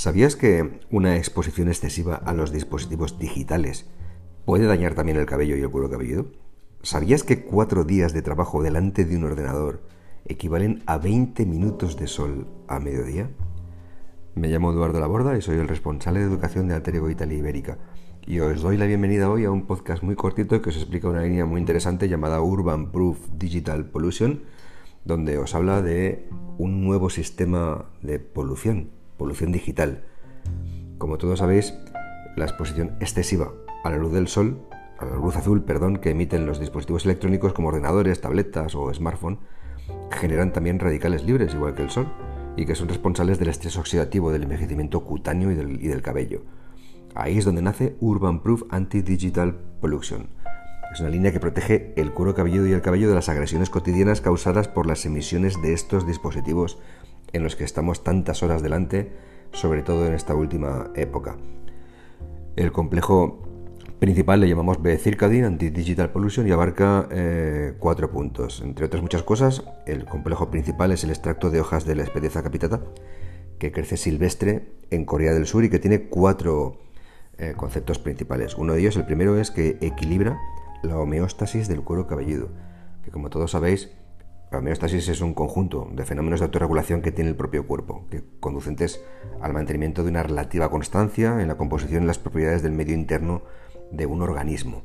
¿Sabías 0.00 0.34
que 0.34 0.80
una 0.90 1.18
exposición 1.18 1.68
excesiva 1.68 2.14
a 2.14 2.32
los 2.32 2.52
dispositivos 2.52 3.18
digitales 3.18 3.84
puede 4.46 4.64
dañar 4.64 4.94
también 4.94 5.18
el 5.18 5.26
cabello 5.26 5.58
y 5.58 5.60
el 5.60 5.68
cuero 5.68 5.90
cabelludo? 5.90 6.24
¿Sabías 6.80 7.22
que 7.22 7.44
cuatro 7.44 7.84
días 7.84 8.14
de 8.14 8.22
trabajo 8.22 8.62
delante 8.62 9.04
de 9.04 9.14
un 9.14 9.24
ordenador 9.24 9.82
equivalen 10.24 10.82
a 10.86 10.96
20 10.96 11.44
minutos 11.44 11.98
de 11.98 12.06
sol 12.06 12.46
a 12.66 12.80
mediodía? 12.80 13.28
Me 14.34 14.48
llamo 14.48 14.72
Eduardo 14.72 15.00
Laborda 15.00 15.36
y 15.36 15.42
soy 15.42 15.58
el 15.58 15.68
responsable 15.68 16.20
de 16.20 16.26
educación 16.28 16.66
de 16.66 16.76
Alter 16.76 16.94
Italia 17.10 17.36
Ibérica. 17.36 17.76
Y 18.26 18.40
os 18.40 18.62
doy 18.62 18.78
la 18.78 18.86
bienvenida 18.86 19.28
hoy 19.28 19.44
a 19.44 19.50
un 19.50 19.66
podcast 19.66 20.02
muy 20.02 20.16
cortito 20.16 20.62
que 20.62 20.70
os 20.70 20.76
explica 20.76 21.10
una 21.10 21.24
línea 21.24 21.44
muy 21.44 21.60
interesante 21.60 22.08
llamada 22.08 22.40
Urban 22.40 22.90
Proof 22.90 23.18
Digital 23.34 23.84
Pollution, 23.90 24.44
donde 25.04 25.36
os 25.36 25.54
habla 25.54 25.82
de 25.82 26.26
un 26.56 26.86
nuevo 26.86 27.10
sistema 27.10 27.84
de 28.00 28.18
polución 28.18 28.98
polución 29.20 29.52
digital. 29.52 30.02
Como 30.96 31.18
todos 31.18 31.40
sabéis, 31.40 31.74
la 32.36 32.46
exposición 32.46 32.96
excesiva 33.00 33.52
a 33.84 33.90
la 33.90 33.98
luz 33.98 34.12
del 34.12 34.28
sol, 34.28 34.66
a 34.98 35.04
la 35.04 35.14
luz 35.14 35.36
azul, 35.36 35.62
perdón, 35.62 35.98
que 35.98 36.10
emiten 36.10 36.46
los 36.46 36.58
dispositivos 36.58 37.04
electrónicos 37.04 37.52
como 37.52 37.68
ordenadores, 37.68 38.22
tabletas 38.22 38.74
o 38.74 38.92
smartphone, 38.94 39.38
generan 40.10 40.54
también 40.54 40.78
radicales 40.78 41.22
libres, 41.22 41.52
igual 41.52 41.74
que 41.74 41.82
el 41.82 41.90
sol, 41.90 42.10
y 42.56 42.64
que 42.64 42.74
son 42.74 42.88
responsables 42.88 43.38
del 43.38 43.50
estrés 43.50 43.76
oxidativo, 43.76 44.32
del 44.32 44.44
envejecimiento 44.44 45.04
cutáneo 45.04 45.50
y 45.50 45.54
del, 45.54 45.84
y 45.84 45.88
del 45.88 46.00
cabello. 46.00 46.42
Ahí 47.14 47.36
es 47.36 47.44
donde 47.44 47.60
nace 47.60 47.96
Urban 48.00 48.42
Proof 48.42 48.62
Anti-Digital 48.70 49.54
Pollution. 49.82 50.30
Es 50.94 51.00
una 51.00 51.10
línea 51.10 51.30
que 51.30 51.40
protege 51.40 51.92
el 51.96 52.12
cuero 52.12 52.34
cabelludo 52.34 52.66
y 52.66 52.72
el 52.72 52.80
cabello 52.80 53.10
de 53.10 53.16
las 53.16 53.28
agresiones 53.28 53.68
cotidianas 53.68 54.22
causadas 54.22 54.66
por 54.66 54.86
las 54.86 55.04
emisiones 55.04 55.60
de 55.60 55.74
estos 55.74 56.06
dispositivos 56.06 56.78
en 57.32 57.42
los 57.42 57.56
que 57.56 57.64
estamos 57.64 58.04
tantas 58.04 58.42
horas 58.42 58.62
delante, 58.62 59.12
sobre 59.52 59.82
todo 59.82 60.06
en 60.06 60.14
esta 60.14 60.34
última 60.34 60.90
época. 60.94 61.36
El 62.56 62.72
complejo 62.72 63.42
principal 63.98 64.40
le 64.40 64.48
llamamos 64.48 64.82
B-Circadine, 64.82 65.46
Anti-Digital 65.46 66.10
Pollution, 66.10 66.48
y 66.48 66.50
abarca 66.50 67.06
eh, 67.10 67.74
cuatro 67.78 68.10
puntos. 68.10 68.62
Entre 68.64 68.86
otras 68.86 69.02
muchas 69.02 69.22
cosas, 69.22 69.62
el 69.86 70.06
complejo 70.06 70.50
principal 70.50 70.90
es 70.90 71.04
el 71.04 71.10
extracto 71.10 71.50
de 71.50 71.60
hojas 71.60 71.84
de 71.84 71.96
la 71.96 72.02
especie 72.02 72.30
capitata, 72.42 72.80
que 73.58 73.72
crece 73.72 73.96
silvestre 73.96 74.72
en 74.90 75.04
Corea 75.04 75.32
del 75.34 75.46
Sur 75.46 75.64
y 75.64 75.70
que 75.70 75.78
tiene 75.78 76.08
cuatro 76.08 76.78
eh, 77.38 77.54
conceptos 77.56 77.98
principales. 77.98 78.56
Uno 78.56 78.72
de 78.72 78.80
ellos, 78.80 78.96
el 78.96 79.04
primero, 79.04 79.38
es 79.38 79.50
que 79.50 79.76
equilibra 79.82 80.38
la 80.82 80.98
homeostasis 80.98 81.68
del 81.68 81.82
cuero 81.82 82.06
cabelludo, 82.06 82.48
que 83.04 83.10
como 83.10 83.28
todos 83.28 83.50
sabéis, 83.50 83.90
la 84.50 84.58
homeostasis 84.58 85.08
es 85.08 85.20
un 85.20 85.32
conjunto 85.32 85.88
de 85.92 86.04
fenómenos 86.04 86.40
de 86.40 86.46
autorregulación 86.46 87.02
que 87.02 87.12
tiene 87.12 87.30
el 87.30 87.36
propio 87.36 87.66
cuerpo, 87.66 88.06
que 88.10 88.24
conducentes 88.40 89.00
al 89.40 89.52
mantenimiento 89.52 90.02
de 90.02 90.10
una 90.10 90.24
relativa 90.24 90.70
constancia 90.70 91.40
en 91.40 91.46
la 91.46 91.56
composición 91.56 92.02
y 92.02 92.06
las 92.06 92.18
propiedades 92.18 92.62
del 92.62 92.72
medio 92.72 92.94
interno 92.94 93.42
de 93.92 94.06
un 94.06 94.22
organismo. 94.22 94.82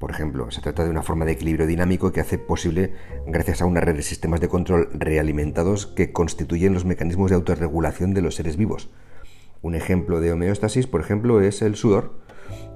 Por 0.00 0.10
ejemplo, 0.10 0.50
se 0.50 0.60
trata 0.60 0.82
de 0.82 0.90
una 0.90 1.02
forma 1.02 1.24
de 1.24 1.32
equilibrio 1.32 1.68
dinámico 1.68 2.10
que 2.10 2.20
hace 2.20 2.38
posible 2.38 2.94
gracias 3.26 3.62
a 3.62 3.66
una 3.66 3.80
red 3.80 3.94
de 3.94 4.02
sistemas 4.02 4.40
de 4.40 4.48
control 4.48 4.88
realimentados 4.92 5.86
que 5.86 6.10
constituyen 6.10 6.74
los 6.74 6.84
mecanismos 6.84 7.30
de 7.30 7.36
autorregulación 7.36 8.12
de 8.12 8.22
los 8.22 8.34
seres 8.34 8.56
vivos. 8.56 8.90
Un 9.62 9.76
ejemplo 9.76 10.20
de 10.20 10.32
homeostasis, 10.32 10.86
por 10.86 11.00
ejemplo, 11.00 11.40
es 11.40 11.62
el 11.62 11.76
sudor, 11.76 12.18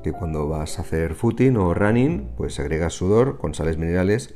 que 0.04 0.12
cuando 0.12 0.48
vas 0.48 0.78
a 0.78 0.82
hacer 0.82 1.14
footing 1.14 1.56
o 1.56 1.74
running, 1.74 2.28
pues 2.36 2.60
agregas 2.60 2.92
sudor 2.92 3.38
con 3.38 3.54
sales 3.54 3.78
minerales 3.78 4.34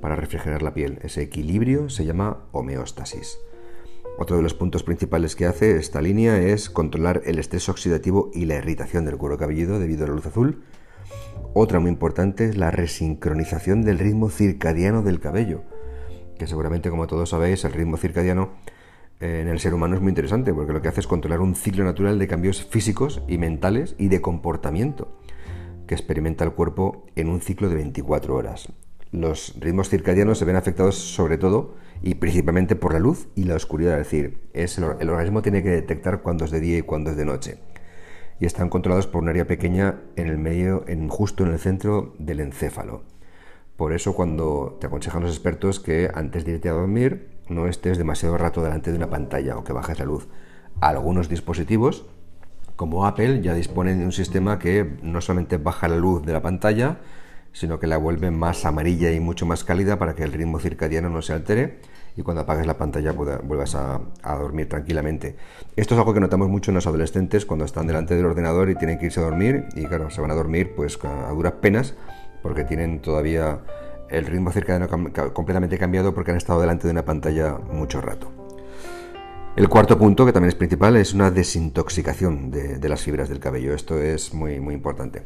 para 0.00 0.16
refrigerar 0.16 0.62
la 0.62 0.74
piel. 0.74 0.98
Ese 1.02 1.22
equilibrio 1.22 1.88
se 1.88 2.04
llama 2.04 2.44
homeostasis. 2.52 3.38
Otro 4.20 4.36
de 4.36 4.42
los 4.42 4.54
puntos 4.54 4.82
principales 4.82 5.36
que 5.36 5.46
hace 5.46 5.76
esta 5.76 6.02
línea 6.02 6.38
es 6.40 6.70
controlar 6.70 7.22
el 7.24 7.38
estrés 7.38 7.68
oxidativo 7.68 8.30
y 8.34 8.46
la 8.46 8.56
irritación 8.56 9.04
del 9.04 9.16
cuero 9.16 9.38
cabelludo 9.38 9.78
debido 9.78 10.04
a 10.04 10.08
la 10.08 10.14
luz 10.14 10.26
azul. 10.26 10.64
Otra 11.54 11.78
muy 11.78 11.90
importante 11.90 12.46
es 12.46 12.56
la 12.56 12.72
resincronización 12.72 13.82
del 13.82 14.00
ritmo 14.00 14.28
circadiano 14.28 15.02
del 15.02 15.20
cabello, 15.20 15.62
que 16.36 16.48
seguramente 16.48 16.90
como 16.90 17.06
todos 17.06 17.30
sabéis 17.30 17.64
el 17.64 17.72
ritmo 17.72 17.96
circadiano 17.96 18.50
eh, 19.20 19.40
en 19.42 19.48
el 19.48 19.60
ser 19.60 19.72
humano 19.72 19.94
es 19.94 20.00
muy 20.00 20.10
interesante 20.10 20.52
porque 20.52 20.72
lo 20.72 20.82
que 20.82 20.88
hace 20.88 21.00
es 21.00 21.06
controlar 21.06 21.40
un 21.40 21.54
ciclo 21.54 21.84
natural 21.84 22.18
de 22.18 22.26
cambios 22.26 22.64
físicos 22.64 23.22
y 23.28 23.38
mentales 23.38 23.94
y 23.98 24.08
de 24.08 24.20
comportamiento 24.20 25.16
que 25.86 25.94
experimenta 25.94 26.44
el 26.44 26.52
cuerpo 26.52 27.06
en 27.14 27.28
un 27.28 27.40
ciclo 27.40 27.68
de 27.68 27.76
24 27.76 28.34
horas 28.34 28.72
los 29.12 29.54
ritmos 29.58 29.88
circadianos 29.88 30.38
se 30.38 30.44
ven 30.44 30.56
afectados 30.56 30.96
sobre 30.96 31.38
todo 31.38 31.76
y 32.02 32.16
principalmente 32.16 32.76
por 32.76 32.92
la 32.92 32.98
luz 32.98 33.28
y 33.34 33.44
la 33.44 33.56
oscuridad, 33.56 33.98
es 33.98 34.06
decir, 34.06 34.40
es 34.52 34.78
el, 34.78 34.84
organismo 34.84 35.42
tiene 35.42 35.62
que 35.62 35.70
detectar 35.70 36.22
cuándo 36.22 36.44
es 36.44 36.50
de 36.50 36.60
día 36.60 36.78
y 36.78 36.82
cuándo 36.82 37.10
es 37.10 37.16
de 37.16 37.24
noche. 37.24 37.58
Y 38.40 38.46
están 38.46 38.68
controlados 38.68 39.06
por 39.06 39.22
un 39.22 39.28
área 39.28 39.46
pequeña 39.46 40.00
en 40.14 40.28
el 40.28 40.38
medio, 40.38 40.84
en, 40.86 41.08
justo 41.08 41.44
en 41.44 41.52
el 41.52 41.58
centro 41.58 42.14
del 42.18 42.40
encéfalo. 42.40 43.02
Por 43.76 43.92
eso 43.92 44.14
cuando 44.14 44.76
te 44.80 44.86
aconsejan 44.86 45.22
los 45.22 45.32
expertos 45.32 45.80
que 45.80 46.10
antes 46.14 46.44
de 46.44 46.52
irte 46.52 46.68
a 46.68 46.72
dormir 46.72 47.28
no 47.48 47.66
estés 47.66 47.98
demasiado 47.98 48.36
rato 48.36 48.62
delante 48.62 48.90
de 48.90 48.96
una 48.96 49.10
pantalla 49.10 49.56
o 49.56 49.64
que 49.64 49.72
bajes 49.72 49.98
la 49.98 50.04
luz. 50.04 50.28
Algunos 50.80 51.28
dispositivos, 51.28 52.06
como 52.76 53.06
Apple, 53.06 53.40
ya 53.40 53.54
disponen 53.54 53.98
de 53.98 54.04
un 54.04 54.12
sistema 54.12 54.58
que 54.58 54.98
no 55.02 55.20
solamente 55.20 55.56
baja 55.56 55.88
la 55.88 55.96
luz 55.96 56.24
de 56.24 56.32
la 56.32 56.42
pantalla, 56.42 56.98
sino 57.58 57.80
que 57.80 57.88
la 57.88 57.96
vuelve 57.96 58.30
más 58.30 58.64
amarilla 58.64 59.10
y 59.10 59.18
mucho 59.18 59.44
más 59.44 59.64
cálida 59.64 59.98
para 59.98 60.14
que 60.14 60.22
el 60.22 60.32
ritmo 60.32 60.60
circadiano 60.60 61.08
no 61.08 61.22
se 61.22 61.32
altere 61.32 61.80
y 62.16 62.22
cuando 62.22 62.42
apagues 62.42 62.68
la 62.68 62.78
pantalla 62.78 63.10
vuelvas 63.10 63.74
a, 63.74 64.00
dormir 64.22 64.68
tranquilamente. 64.68 65.34
Esto 65.74 65.94
es 65.94 65.98
algo 65.98 66.14
que 66.14 66.20
notamos 66.20 66.48
mucho 66.48 66.70
en 66.70 66.76
los 66.76 66.86
adolescentes 66.86 67.44
cuando 67.44 67.64
están 67.64 67.88
delante 67.88 68.14
del 68.14 68.26
ordenador 68.26 68.70
y 68.70 68.76
tienen 68.76 68.96
que 68.96 69.06
irse 69.06 69.18
a 69.18 69.24
dormir 69.24 69.64
y 69.74 69.86
claro, 69.86 70.08
se 70.08 70.20
van 70.20 70.30
a 70.30 70.34
dormir 70.34 70.72
pues 70.76 71.00
a 71.02 71.32
duras 71.32 71.54
penas 71.54 71.94
porque 72.42 72.62
tienen 72.62 73.02
todavía 73.02 73.58
el 74.08 74.24
ritmo 74.26 74.52
circadiano 74.52 74.88
completamente 75.34 75.78
cambiado 75.78 76.14
porque 76.14 76.30
han 76.30 76.36
estado 76.36 76.60
delante 76.60 76.86
de 76.86 76.92
una 76.92 77.04
pantalla 77.04 77.58
mucho 77.58 78.00
rato. 78.00 78.30
El 79.56 79.68
cuarto 79.68 79.98
punto, 79.98 80.24
que 80.24 80.32
también 80.32 80.50
es 80.50 80.54
principal, 80.54 80.94
es 80.94 81.12
una 81.12 81.32
desintoxicación 81.32 82.52
de, 82.52 82.78
de 82.78 82.88
las 82.88 83.02
fibras 83.02 83.28
del 83.28 83.40
cabello. 83.40 83.74
Esto 83.74 84.00
es 84.00 84.32
muy, 84.32 84.60
muy 84.60 84.74
importante. 84.74 85.24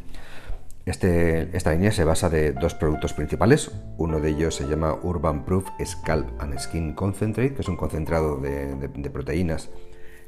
Este, 0.84 1.56
esta 1.56 1.72
línea 1.72 1.93
se 1.93 2.03
basa 2.03 2.28
de 2.28 2.53
dos 2.53 2.75
productos 2.75 3.12
principales. 3.12 3.70
Uno 3.98 4.19
de 4.19 4.31
ellos 4.31 4.56
se 4.56 4.66
llama 4.66 4.98
Urban 5.03 5.44
Proof 5.44 5.69
Scalp 5.84 6.28
and 6.41 6.59
Skin 6.59 6.94
Concentrate, 6.94 7.54
que 7.54 7.62
es 7.62 7.69
un 7.69 7.76
concentrado 7.76 8.38
de, 8.38 9.10
proteínas 9.12 9.70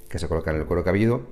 que 0.08 0.20
se 0.20 0.28
coloca 0.28 0.52
en 0.52 0.58
el 0.58 0.66
cuero 0.66 0.84
cabelludo. 0.84 1.22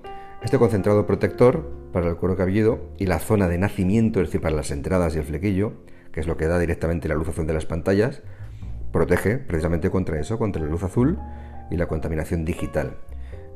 Este 0.42 0.58
concentrado 0.58 1.06
protector 1.06 1.70
para 1.92 2.08
el 2.08 2.16
cuero 2.16 2.36
cabelludo 2.36 2.80
y 2.98 3.06
la 3.06 3.20
zona 3.20 3.46
de 3.46 3.58
nacimiento, 3.58 4.20
es 4.20 4.28
decir, 4.28 4.40
para 4.40 4.56
las 4.56 4.72
entradas 4.72 5.14
y 5.14 5.18
el 5.18 5.24
flequillo, 5.24 5.74
que 6.10 6.18
es 6.18 6.26
lo 6.26 6.36
que 6.36 6.48
da 6.48 6.58
directamente 6.58 7.06
la 7.06 7.14
luz 7.14 7.28
azul 7.28 7.46
de 7.46 7.54
las 7.54 7.66
pantallas, 7.66 8.22
protege 8.90 9.38
precisamente 9.38 9.88
contra 9.90 10.18
eso, 10.18 10.36
contra 10.36 10.62
la 10.62 10.68
luz 10.68 10.82
azul 10.82 11.20
y 11.70 11.76
la 11.76 11.86
contaminación 11.86 12.44
digital, 12.44 12.96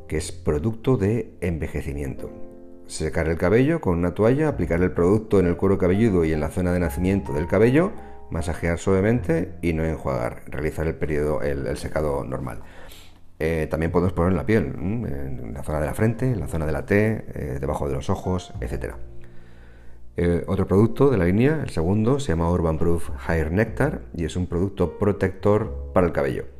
que 0.06 0.16
es 0.16 0.30
producto 0.30 0.96
de 0.96 1.36
envejecimiento 1.40 2.45
secar 2.86 3.28
el 3.28 3.36
cabello 3.36 3.80
con 3.80 3.98
una 3.98 4.14
toalla, 4.14 4.48
aplicar 4.48 4.82
el 4.82 4.92
producto 4.92 5.40
en 5.40 5.46
el 5.46 5.56
cuero 5.56 5.78
cabelludo 5.78 6.24
y 6.24 6.32
en 6.32 6.40
la 6.40 6.50
zona 6.50 6.72
de 6.72 6.80
nacimiento 6.80 7.32
del 7.32 7.46
cabello, 7.46 7.92
masajear 8.30 8.78
suavemente 8.78 9.54
y 9.62 9.72
no 9.72 9.84
enjuagar, 9.84 10.42
realizar 10.46 10.86
el 10.86 10.94
periodo, 10.94 11.42
el, 11.42 11.76
secado 11.76 12.24
normal. 12.24 12.60
Eh, 13.38 13.66
también 13.70 13.92
podemos 13.92 14.12
poner 14.12 14.32
en 14.32 14.36
la 14.36 14.46
piel, 14.46 14.64
en 14.64 15.52
la 15.52 15.62
zona 15.62 15.80
de 15.80 15.86
la 15.86 15.94
frente, 15.94 16.30
en 16.32 16.40
la 16.40 16.48
zona 16.48 16.66
de 16.66 16.72
la 16.72 16.86
T, 16.86 17.24
eh, 17.34 17.58
debajo 17.60 17.88
de 17.88 17.94
los 17.94 18.08
ojos, 18.08 18.54
etc. 18.60 18.94
Eh, 20.16 20.44
otro 20.46 20.66
producto 20.66 21.10
de 21.10 21.18
la 21.18 21.26
línea, 21.26 21.60
el 21.62 21.70
segundo, 21.70 22.18
se 22.18 22.28
llama 22.28 22.50
Urban 22.50 22.78
Proof 22.78 23.10
Hair 23.28 23.52
Nectar 23.52 24.02
y 24.14 24.24
es 24.24 24.36
un 24.36 24.46
producto 24.46 24.98
protector 24.98 25.90
para 25.92 26.06
el 26.06 26.12
cabello. 26.12 26.55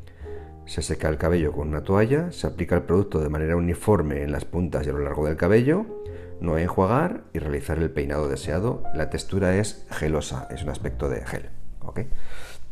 Se 0.67 0.83
seca 0.83 1.09
el 1.09 1.17
cabello 1.17 1.53
con 1.53 1.69
una 1.69 1.85
toalla, 1.85 2.33
se 2.33 2.47
aplica 2.47 2.75
el 2.75 2.83
producto 2.83 3.21
de 3.21 3.29
manera 3.29 3.57
uniforme 3.57 4.23
en 4.23 4.33
las 4.33 4.45
puntas 4.45 4.85
y 4.87 4.91
a 4.91 4.93
lo 4.93 4.99
largo 4.99 5.27
del 5.27 5.37
cabello 5.37 5.87
no 6.41 6.59
enjuagar 6.59 7.23
y 7.33 7.39
realizar 7.39 7.79
el 7.79 7.91
peinado 7.91 8.29
deseado. 8.29 8.83
La 8.95 9.09
textura 9.09 9.57
es 9.57 9.87
gelosa, 9.91 10.49
es 10.51 10.63
un 10.63 10.69
aspecto 10.69 11.09
de 11.09 11.25
gel. 11.25 11.51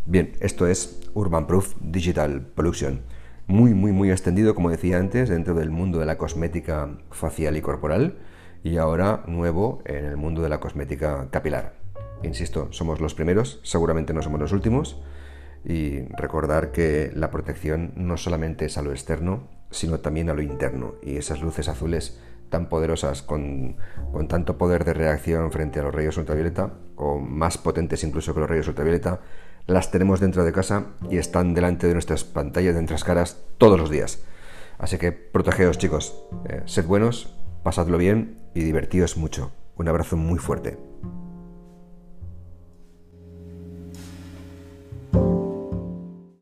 Bien, 0.07 0.33
esto 0.41 0.67
es 0.67 1.09
Urban 1.15 1.47
Proof 1.47 1.77
Digital 1.81 2.43
Pollution. 2.43 3.03
Muy, 3.47 3.75
muy, 3.75 3.93
muy 3.93 4.11
extendido, 4.11 4.55
como 4.55 4.71
decía 4.71 4.99
antes, 4.99 5.29
dentro 5.29 5.55
del 5.55 5.71
mundo 5.71 5.99
de 5.99 6.07
la 6.07 6.19
cosmética 6.19 6.99
facial 7.11 7.57
y 7.57 7.63
corporal 7.63 8.19
y 8.63 8.77
ahora 8.79 9.23
nuevo 9.27 9.83
en 9.85 10.05
el 10.05 10.17
mundo 10.17 10.43
de 10.43 10.49
la 10.49 10.61
cosmética 10.61 11.29
capilar. 11.31 11.75
Insisto, 12.23 12.69
somos 12.73 13.01
los 13.01 13.15
primeros, 13.15 13.61
seguramente 13.63 14.13
no 14.13 14.23
somos 14.23 14.41
los 14.41 14.53
últimos 14.53 15.01
y 15.65 16.01
recordar 16.17 16.73
que 16.73 17.11
la 17.15 17.31
protección 17.31 17.93
no 17.97 18.17
solamente 18.17 18.67
es 18.67 18.79
a 18.79 18.83
lo 18.83 18.91
externo, 18.93 19.49
sino 19.71 20.01
también 20.01 20.31
a 20.31 20.35
lo 20.35 20.43
interno 20.43 20.95
y 21.03 21.17
esas 21.17 21.41
luces 21.41 21.69
azules 21.69 22.21
tan 22.51 22.69
poderosas, 22.69 23.23
con, 23.23 23.77
tanto 24.29 24.59
poder 24.59 24.85
de 24.85 24.95
reacción 24.95 25.51
frente 25.51 25.81
a 25.81 25.83
los 25.83 25.95
rayos 25.95 26.17
ultravioleta, 26.19 26.75
o 26.95 27.19
más 27.19 27.59
potentes 27.59 28.05
incluso 28.05 28.33
que 28.33 28.41
los 28.41 28.49
rayos 28.49 28.69
ultravioleta, 28.69 29.21
las 29.67 29.91
tenemos 29.91 30.21
dentro 30.21 30.45
de 30.45 30.53
casa 30.53 30.87
y 31.11 31.17
están 31.17 31.55
delante 31.55 31.89
de 31.89 31.95
nuestras 31.95 32.23
pantallas, 32.23 32.75
de 32.75 32.81
nuestras 32.83 33.03
caras, 33.03 33.43
todos 33.59 33.79
los 33.79 33.91
días. 33.91 34.23
Así 34.79 34.99
que 34.99 35.11
protegeos 35.11 35.79
chicos, 35.79 36.23
eh, 36.49 36.63
sed 36.67 36.87
buenos, 36.87 37.35
pasadlo 37.65 37.99
bien 37.99 38.39
y 38.55 38.63
divertíos 38.63 39.17
mucho. 39.17 39.51
Un 39.77 39.89
abrazo 39.89 40.17
muy 40.17 40.39
fuerte. 40.39 40.94